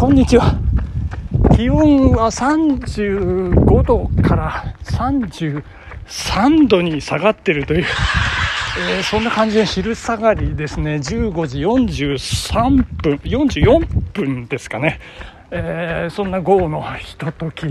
[0.00, 0.54] こんにちは。
[1.54, 7.84] 気温は35度から33度に下がってるという、
[8.78, 10.94] えー、そんな感じで昼下がりですね。
[10.94, 15.00] 15時43分、44分ですかね。
[15.50, 17.66] えー、そんな午後のひととき、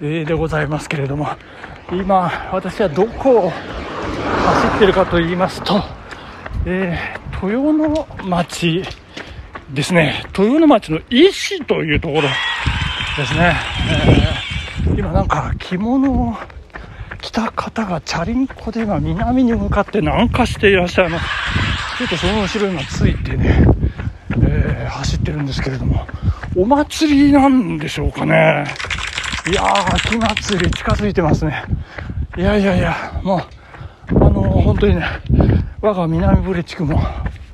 [0.00, 1.28] でございますけれども、
[1.92, 5.80] 今、私はどこを走ってるかと言いますと、
[6.66, 8.82] えー、豊野町
[9.72, 12.28] ですね、豊野町の医師というところで
[13.26, 13.54] すね、
[14.86, 16.34] えー、今なんか着物を
[17.22, 21.26] 着た方がチャリンコで今南に向かって南下していらっしゃいます。
[21.98, 23.64] ちょっとその後ろ今ついてね、
[24.42, 26.06] えー、走ってるんですけれども、
[26.54, 28.66] お祭りなんでしょうかね。
[29.50, 31.64] いやー、秋祭り近づいてますね。
[32.36, 33.40] いやいやいや、もう、
[34.16, 35.06] あのー、本当にね、
[35.80, 37.00] 我が南ブレ地区も、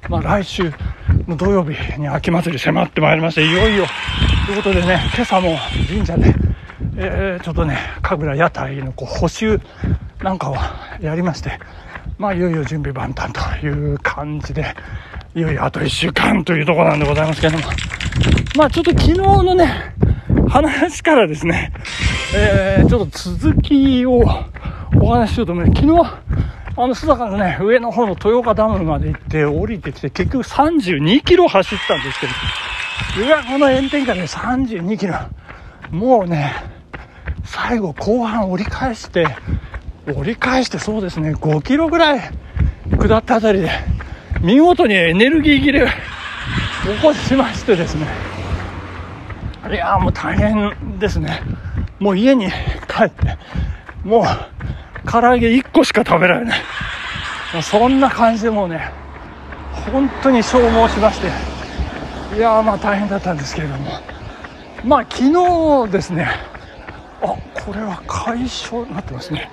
[0.09, 0.73] まあ、来週
[1.37, 3.85] 土曜日に秋祭り迫ってまいりまして、いよいよ、
[4.47, 6.35] ということでね、今朝も神社で、
[6.97, 9.61] えー、ちょっとね、神楽屋台のこう補修
[10.23, 10.57] なんかを
[11.03, 11.59] やりまして、
[12.17, 13.31] まあ、いよいよ準備万端
[13.61, 14.75] という感じで、
[15.35, 17.65] いよいよあと1週間というところなんでございますけれども、
[18.57, 19.95] まあ、ちょっと昨日のね、
[20.49, 21.73] 話からですね、
[22.35, 24.25] えー、ちょっと続きを
[25.03, 25.83] お話ししようと思います。
[25.83, 26.28] 昨日、
[26.81, 35.15] あの、須坂のね、上の方の豊岡ダムまで行って降りてきて、結局32キロ走ったんですけど、うわ、この炎天下で32キロ。
[35.91, 36.55] もうね、
[37.45, 39.27] 最後後半折り返して、
[40.07, 42.31] 折り返してそうですね、5キロぐらい
[42.97, 43.71] 下ったあたりで、
[44.41, 45.93] 見事にエネルギー切れを起
[47.03, 48.07] こしましてですね、
[49.69, 51.43] いやもう大変ですね。
[51.99, 52.47] もう家に
[52.87, 53.37] 帰って、
[54.05, 54.25] もう、
[55.11, 56.61] 唐揚げ1個しか食べられない。
[57.55, 58.93] もうそんな感じでもうね、
[59.91, 61.29] 本当に消耗しまして、
[62.37, 63.91] いやまあ大変だったんですけれども、
[64.85, 66.29] まあ昨日ですね、
[67.23, 69.51] あ、これは解消になってますね。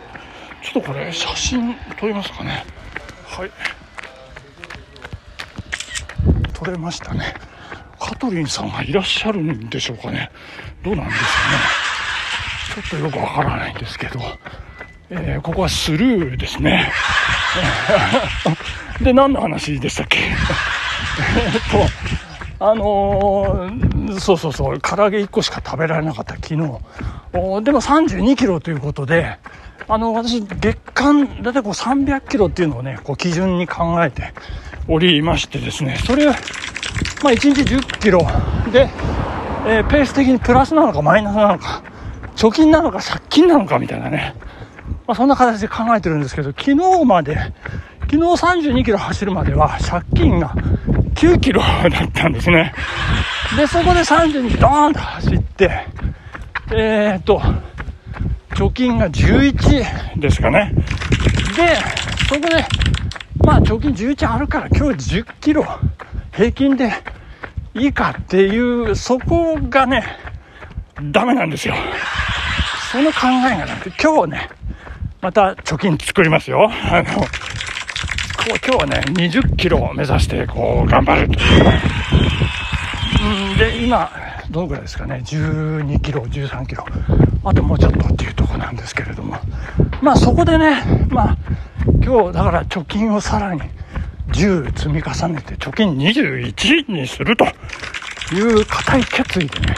[0.62, 2.66] ちょっとこれ写真撮りますかね。
[3.26, 3.52] はい。
[6.54, 7.34] 撮れましたね。
[8.00, 10.32] カトリンさんがいらっしゃるんでしょうかね。
[10.84, 11.28] どうなんですか
[12.82, 12.90] ね。
[12.90, 14.20] ちょっとよくわからないんですけど、
[15.10, 16.92] えー、ここはスルーですね。
[19.02, 20.20] で、何の話でしたっけ？
[20.20, 20.32] え っ
[22.60, 26.62] と、あのー、そうそうそう、唐揚げ1個しか食べられなかった昨日。
[27.34, 29.38] おでも32キロということで、
[29.88, 34.34] あの、私、月間、だいたいこう300キロっていうのをね、こう基準に考えて
[34.88, 36.38] おりましてですね、それ、まあ
[37.32, 38.26] 1日10キロ
[38.72, 38.90] で、
[39.68, 41.84] えー、ペース的にプラスなのかマイナスなのか、
[42.36, 44.34] 貯金なのか借金なのかみたいなね、
[45.08, 47.36] まあ、そんな形で考えてるんですけど、昨日まで、
[48.02, 50.56] 昨日32キロ走るまでは借金が
[51.16, 52.74] 9キロだったんですね。
[53.56, 55.88] で、そこで32キロドーンと走って、
[56.72, 57.42] えー、っと、
[58.56, 60.74] 貯金が11ですかね。
[61.56, 61.76] で、
[62.28, 62.66] そこで、
[63.44, 65.66] まあ貯金11あるから今日10キロ
[66.32, 66.92] 平均で
[67.76, 70.04] いいかっていう、そこがね、
[71.12, 71.76] ダメなんですよ。
[72.92, 74.50] その考えがなくて、今日ね、
[75.25, 76.69] また貯金作りますよ。
[76.69, 77.25] あの、今
[78.59, 81.62] 日はね、20キロを目指して、こう、頑張るとい
[83.52, 83.56] う。
[83.56, 84.12] んで、今、
[84.52, 86.85] どのぐらいですかね、12キロ、13キロ、
[87.44, 89.35] あともうちょっとっていうとこなんですけれども、
[90.00, 91.38] まあそこでね、まあ、
[92.03, 93.62] 今日だから貯金をさらに
[94.28, 97.46] 10積み重ねて貯金21にすると
[98.31, 99.75] いう固い決意でね、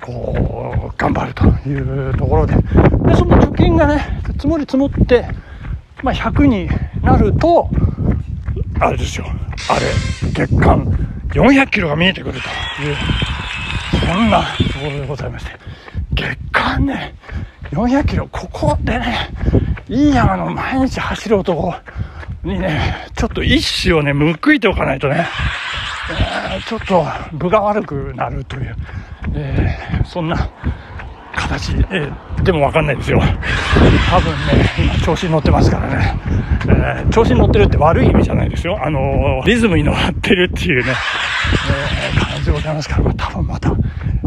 [0.00, 2.62] こう、頑張るというところで、で、
[3.14, 5.26] その貯金がね、積もり積もって、
[6.02, 6.68] まあ、100に
[7.02, 7.68] なると、
[8.80, 9.26] あれですよ、
[9.70, 9.86] あれ、
[10.32, 10.84] 月間
[11.30, 12.96] 400キロが見えてくるという、
[14.06, 15.52] そんなところでございまして、
[16.12, 17.14] 月間ね、
[17.70, 19.30] 400キロ、ここでね、
[19.88, 21.74] いい山の毎日走る男
[22.42, 25.26] にね、ちょっと一種をね、報いておかないとね、
[26.10, 27.04] えー、ちょっと
[27.36, 28.76] 分が悪くなるという、
[29.34, 30.50] えー、そんな
[31.34, 32.10] 形、え、
[32.42, 33.20] でもわかんないですよ。
[34.10, 36.18] 多分ね、今調子に乗ってますからね、
[36.66, 38.78] えー、調子に乗ってるって悪い意味じゃないですよ。
[38.82, 40.92] あのリズムに乗ってるっていうね、
[42.16, 43.74] え感じでございますから、多分また、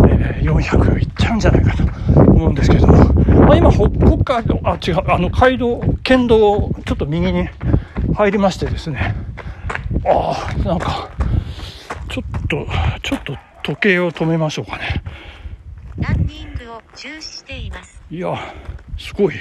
[0.10, 1.84] え400いっちゃうんじゃないかと
[2.22, 3.88] 思うんですけど、まあ、今、北
[4.24, 7.48] 海道、あ、違う、あの、街道、県道、ちょっと右に
[8.16, 9.16] 入りましてですね、
[10.06, 11.10] ああ、なんか、
[12.10, 12.68] ちょっと、
[13.04, 15.04] ちょっと時計を止めましょうかね。
[16.98, 18.02] 中止しています。
[18.10, 18.36] いや、
[18.98, 19.36] すごい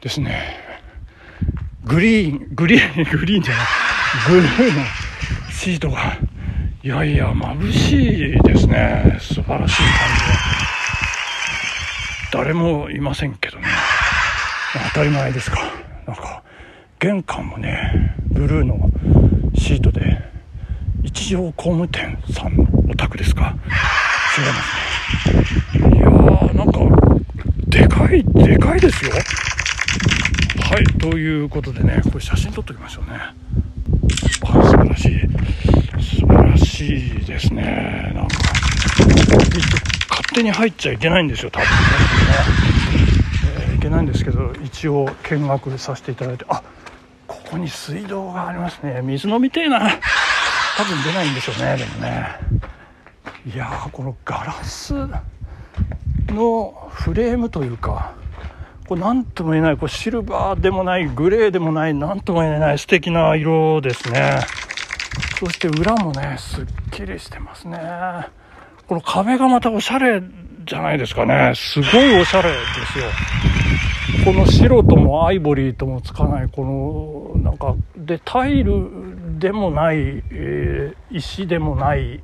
[0.00, 0.56] ですね。
[1.84, 3.66] グリーン、グリーン、 グリーンじゃない、
[4.28, 4.84] ブルーの
[5.50, 6.16] シートが
[6.84, 9.18] いやいや、眩しいですね。
[9.20, 9.86] 素晴らしい感
[10.16, 10.38] じは。
[12.30, 13.66] 誰もいませんけどね。
[14.92, 15.58] 当たり前ですか。
[16.06, 16.44] なんか、
[17.00, 18.78] 玄関もね、ブルーの
[19.56, 20.18] シートで、
[21.02, 23.56] 一条工務店さんのお宅ですか。
[24.38, 25.77] 違いますね。
[27.98, 29.12] か、い、でかいですよ。
[30.70, 33.18] はい、ということでね、これ写真撮っておきましょうね。
[33.18, 35.20] あ素晴らしい。
[36.00, 38.12] 素晴らしいですね。
[38.14, 38.36] なんか、
[40.10, 41.72] 勝手に入っちゃいけないんですよ、多分ね。
[43.58, 46.62] えーいけないんですけど、一応見学させていただいて、あ
[47.26, 49.00] ここに水道がありますね。
[49.02, 49.78] 水飲みてえな。
[50.76, 52.26] 多分出ないんでしょうね、でもね。
[53.52, 54.94] いや、このガラス
[56.32, 58.14] のフレームというか、
[58.88, 64.38] これ何とも言えない、これシルバーでもない、グレーでもない、何とも言えない素敵な色ですね。
[65.38, 67.78] そして裏もね、すっきりしてますね。
[68.86, 70.22] この壁がまたおしゃれ
[70.66, 71.52] じゃないですかね。
[71.54, 72.54] すごいおしゃれで
[72.92, 73.04] すよ。
[74.24, 82.22] この白ともアイボリーともつかない、この、なんか、で、タイルでもない、えー石でもない、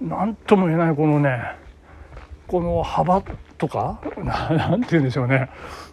[0.00, 1.56] なんとも言えない、このね、
[2.46, 3.22] この幅
[3.58, 5.48] とか、な なんて言うんでしょうね。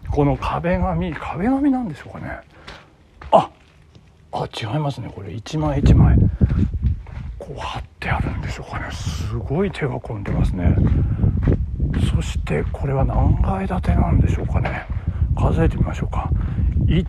[0.10, 2.40] この壁紙、壁紙なんでしょうかね。
[3.32, 3.50] あ
[4.34, 5.10] あ、違いますね。
[5.14, 6.18] これ一枚一枚。
[7.40, 8.92] こう貼ってあるんでしょうかね。
[8.92, 10.76] すごい手が込んでますね。
[12.14, 14.86] そしてこれは何階建てなんでしょうかね。
[15.36, 16.30] 数えてみましょうか。
[16.86, 17.06] 1、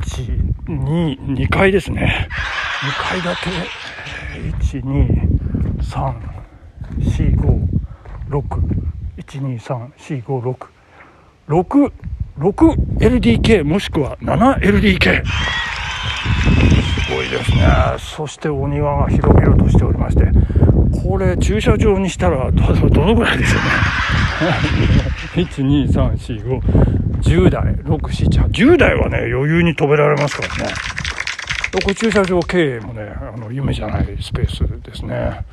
[0.66, 2.28] 2、2階ですね。
[2.82, 3.82] 2階建て。
[4.58, 5.32] 1、2、
[5.80, 6.14] 3、
[6.98, 7.68] 4、5、
[8.30, 9.01] 6。
[9.22, 10.66] 1、2、3、4、5、6。
[11.48, 11.92] 6、
[12.38, 15.22] 6LDK もしくは 7LDK。
[15.24, 17.66] すごいですね。
[17.98, 20.26] そしてお庭が広々としておりまして、
[21.04, 22.62] これ駐車場にしたらど
[23.04, 23.62] のぐらいでしょう
[25.40, 26.60] ね？1、 2、3、4、5、
[27.20, 30.72] 10台、6、7、8、10台はね、余裕に止められますからね。
[31.72, 35.44] これ駐車場経営もね、あの、夢じゃないスペースですね。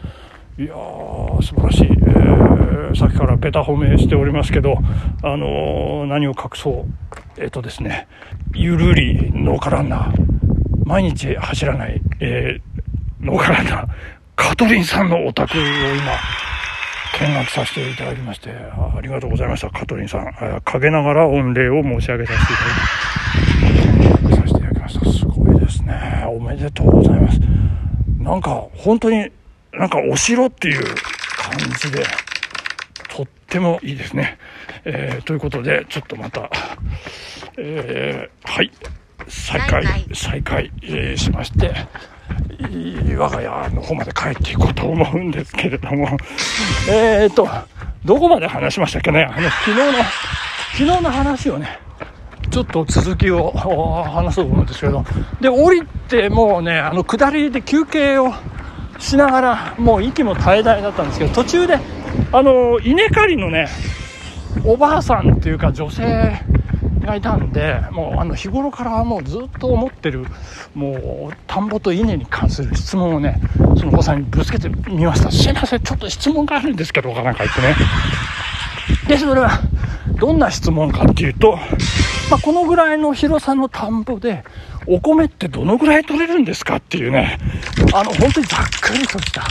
[0.58, 1.88] いやー、素晴らしい。
[1.88, 2.49] えー、
[2.96, 4.78] さっきからベタ褒めしておりますけど、
[5.24, 6.86] あのー何を隠そう。
[7.38, 8.08] えっ、とですね、
[8.54, 13.88] ゆるり農家ランナー、毎日走らない、えー、農家ランナー、
[14.36, 15.68] カトリンさんのお宅を今、
[17.28, 20.62] 見学させていただきまして、ありがとうございました、カトリンさん。
[20.64, 25.12] 陰ながら御礼を申し上げさせていただき見学させていただきました。
[25.12, 26.26] すごいですね。
[26.28, 27.40] おめでとうございます。
[28.20, 29.30] なんか、本当に、
[29.74, 30.84] なんかお城っていう
[31.38, 32.04] 感じで、
[33.20, 34.38] とってもいいですね。
[34.86, 36.50] えーということで、ちょっとまた、
[37.58, 38.72] えーはい、
[39.28, 39.84] 再開
[40.14, 41.74] 再、開えーしまして、
[42.70, 46.08] い我が家の方まで帰っていこうと思うんですけれども、
[46.90, 47.50] えーと、
[48.06, 49.26] どこまで話しましたっけね？
[49.26, 49.84] あの、昨日の、
[50.78, 51.78] 昨日の話をね、
[52.50, 55.04] ちょっと続きをお話そうと思うんですけど、
[55.42, 58.34] で、降りてもうね、あの、下りで休憩を
[58.98, 61.80] しながら、もう息も絶え絶えだったんですけど、途中で、
[62.32, 63.68] あの、稲刈りのね、
[64.66, 66.40] おばあさんっていうか女性
[67.06, 70.26] がいたんで、もうあの日頃からもうずっと思ってる、
[70.76, 73.40] もう田んぼと稲に関する質問をね、
[73.78, 75.32] そのおばさんにぶつけてみました。
[75.32, 77.76] すいません、ちょっと質問があるんですけど、かなんか言ってね。
[79.08, 79.50] で、それは、
[80.20, 81.58] どんな質問かっていうと、
[82.30, 84.44] まあ、このぐらいの広さの田んぼで、
[84.86, 87.40] お米ってどのぐらい取れるんですかっていうね、
[87.94, 89.44] あの、本当にざっくりとした、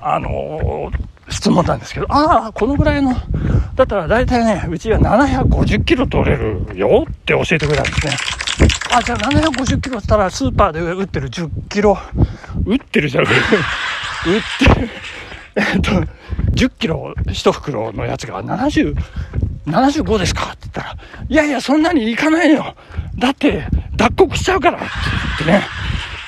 [0.00, 0.90] あの
[1.30, 3.14] 質問なんですけど、ああ、このぐらいの、
[3.74, 8.12] だったら大体ね、うちは750キロ取れるよって教えてくれたんですね。
[8.92, 11.96] あ、じゃあ750キロったらスーパーで売ってる10キロ、
[12.66, 13.30] 売ってるじゃん、 売っ
[14.74, 14.90] てる、
[15.56, 15.90] えっと、
[16.52, 18.94] 10キロ1袋のやつが70、
[19.66, 20.96] 75ですかって言ったら、
[21.28, 22.74] いやいや、そんなにいかないよ。
[23.16, 24.86] だって、脱穀しちゃうからって
[25.44, 25.68] 言ってね。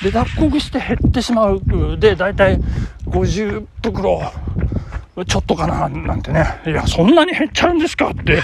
[0.03, 1.61] で、脱穀して減ってしまう。
[1.97, 2.59] で、だいたい
[3.07, 4.21] 50袋、
[5.27, 6.43] ちょっとかな、なんてね。
[6.65, 8.35] いや、そんなに減っちゃうんですかって言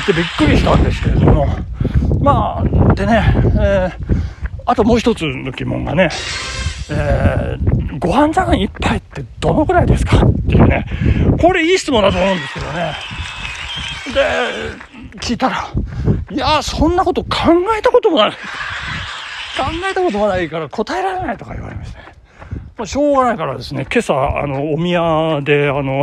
[0.00, 1.46] ってびっくりしたんですけれども。
[2.20, 3.22] まあ、でね、
[3.60, 4.20] えー
[4.66, 6.10] あともう一つの疑問がね、
[6.90, 10.86] えーご飯茶碗一杯ってどのくらいですかっていうね。
[11.40, 12.94] これいい質問だと思うんですけどね。
[14.14, 15.68] で、聞いたら、
[16.30, 17.28] いや、そんなこと考
[17.76, 18.30] えたこともない。
[18.30, 18.36] 考
[19.90, 21.98] えたこともないから答えられないとか言われまして。
[22.80, 26.02] まあ、しょうがないからですね、今朝、あの、お宮で、あの、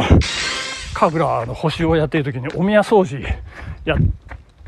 [0.93, 3.19] 神楽の星をやっている時にお宮掃除
[3.83, 3.97] やっ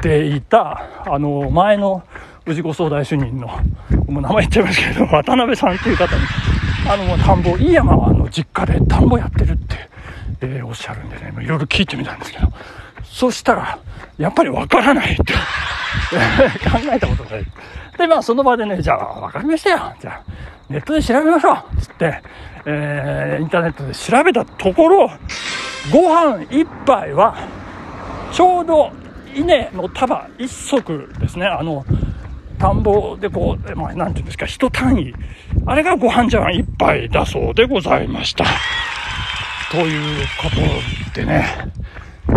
[0.02, 2.02] ていた、あの、前の
[2.48, 3.48] 氏子総大主任の、
[4.08, 6.22] もう名前言っちゃいますけど、渡辺さんっていう方に
[6.88, 9.76] あの、田んぼ、飯山はあの実家で田んぼやってるって、
[10.42, 12.48] えー、おっしゃるんでね、いろいろ聞いてみたんですけど、
[13.04, 13.80] そしたら、
[14.18, 15.34] やっぱりわからないって
[16.70, 17.46] 考えたことない。
[17.98, 19.94] で、まあその場でね、じゃあわかりましたよ。
[20.00, 20.22] じゃあ
[20.70, 21.82] ネットで調べましょう。
[21.82, 22.22] つって、
[22.66, 25.12] えー、インターネットで調べたところ、
[25.92, 27.36] ご飯一杯は、
[28.32, 28.92] ちょうど
[29.36, 31.46] 稲の束一足ですね。
[31.46, 31.86] あの、
[32.60, 35.14] 田んぼでこう、まあ、なんていうんですか、一単位。
[35.66, 38.46] あれがご飯茶碗一杯だそうでございました。
[39.72, 40.50] というこ
[41.14, 41.46] とでね。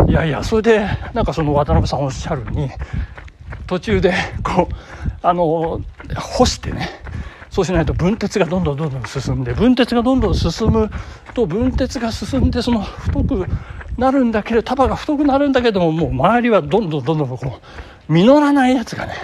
[0.09, 2.71] いやいや、それで、なんかその渡辺さんおっしゃるに、
[3.67, 4.75] 途中で、こう、
[5.23, 5.81] あの、
[6.17, 6.89] 干してね、
[7.51, 10.91] そうしないと分鉄がどんどんどんどん進んで、分鉄がどんどん進む
[11.35, 13.47] と、分鉄が進んで、その太く
[13.97, 17.39] なるんだけど、束が太くなるんだけども、もう周りはどんどんどんどんこ
[18.09, 19.15] う、実らないやつがね、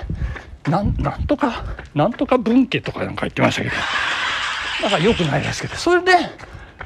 [0.69, 3.75] なんなんとかなんとか分家とかなんか言ってましたけど
[4.83, 6.13] なんか良くないですけどそれで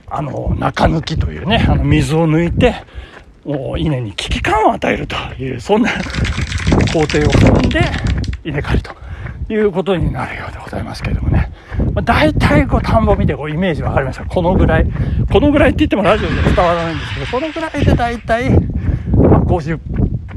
[0.09, 2.75] あの中抜きというねあの水を抜いて
[3.45, 5.91] 稲に危機感を与えるというそんな
[6.93, 7.81] 工程を踏んで
[8.45, 8.95] 稲刈りと
[9.53, 11.53] いうことになるようでございますけれどもね、
[11.95, 14.87] まあ、大体こう田んぼ見てこうイメージ分かりましたこのぐらい
[15.31, 19.81] このぐらいって言ってもラジオで伝わらないんですけどこのぐらいで大体50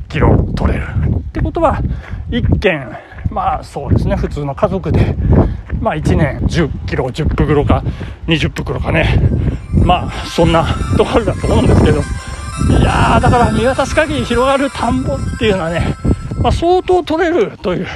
[0.10, 1.82] キロ取れるってことは
[2.30, 2.98] 1軒
[3.32, 4.16] まあそうですね。
[4.16, 5.14] 普通の家族で
[5.82, 7.84] まあ1年10キロ10袋か
[8.28, 9.20] 20袋かね。
[9.84, 10.66] まあそんな
[10.98, 12.02] ところだと思うんですけど。
[12.80, 15.96] いやーだから見渡す限り広がる田んぼっていうのはね、
[16.42, 17.88] まあ、相当取れるという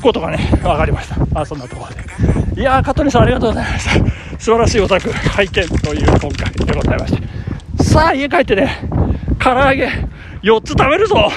[0.00, 1.16] ことがね分かりました。
[1.26, 1.94] まあそんなところ
[2.54, 2.60] で。
[2.60, 4.38] いやー香取さんありがとうございました。
[4.38, 7.84] 素晴らしいお宅拝見という今回でございまして。
[7.84, 8.88] さあ家帰ってね
[9.38, 9.88] 唐揚げ
[10.42, 11.30] 4つ食べるぞ。